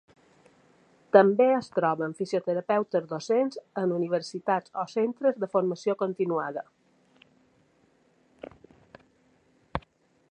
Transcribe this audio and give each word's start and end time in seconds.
També 1.15 1.45
es 1.57 1.67
troben 1.73 2.15
fisioterapeutes 2.21 3.05
docents 3.11 3.59
en 3.81 3.93
universitats 3.97 4.73
o 4.85 4.87
centres 4.95 5.39
de 5.45 5.51
formació 5.53 5.97
continuada. 6.03 6.67